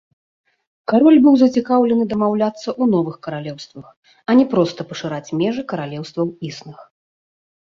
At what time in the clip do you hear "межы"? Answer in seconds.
5.45-5.61